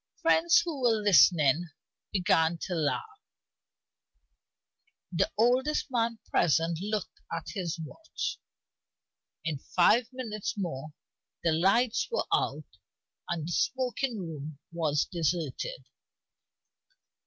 Friends 0.23 0.63
who 0.65 0.81
were 0.81 0.99
listening 0.99 1.69
began 2.11 2.57
to 2.63 2.73
laugh. 2.73 3.21
The 5.11 5.29
oldest 5.37 5.91
man 5.91 6.17
present 6.31 6.79
looked 6.81 7.19
at 7.31 7.49
his 7.49 7.77
watch. 7.79 8.39
In 9.45 9.59
five 9.59 10.07
minutes 10.11 10.57
more 10.57 10.95
the 11.43 11.51
lights 11.51 12.07
were 12.09 12.25
out 12.33 12.79
and 13.29 13.47
the 13.47 13.51
smoking 13.51 14.17
room 14.17 14.57
was 14.71 15.05
deserted. 15.05 15.85